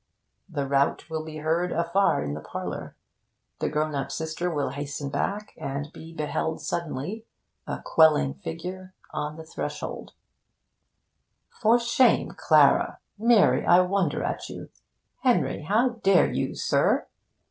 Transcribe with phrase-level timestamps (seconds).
[0.49, 2.95] The rout will be heard afar in the parlour.
[3.59, 7.27] The grown up sister will hasten back and be beheld suddenly,
[7.67, 10.13] a quelling figure, on the threshold:
[11.51, 12.97] 'For shame, Clara!
[13.19, 14.69] Mary, I wonder at you!
[15.19, 17.05] Henry, how dare you, sir?